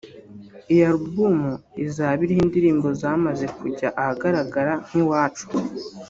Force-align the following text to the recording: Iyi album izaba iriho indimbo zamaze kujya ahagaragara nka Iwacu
Iyi 0.71 0.83
album 0.91 1.37
izaba 1.85 2.19
iriho 2.25 2.41
indimbo 2.45 2.87
zamaze 3.01 3.45
kujya 3.57 3.89
ahagaragara 4.01 4.71
nka 4.85 4.95
Iwacu 5.01 5.45